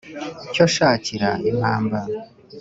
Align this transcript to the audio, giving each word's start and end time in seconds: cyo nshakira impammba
cyo 0.53 0.63
nshakira 0.71 1.29
impammba 1.49 1.99